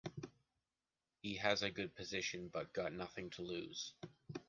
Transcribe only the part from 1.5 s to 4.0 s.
a good position but got nothing to lose.